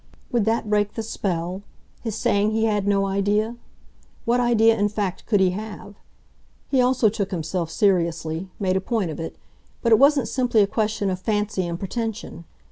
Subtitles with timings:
[0.31, 1.61] Would that break the spell,
[2.01, 3.55] his saying he had no idea?
[4.25, 5.93] What idea in fact could he have?
[6.69, 9.35] He also took himself seriously made a point of it;
[9.83, 12.45] but it wasn't simply a question of fancy and pretension.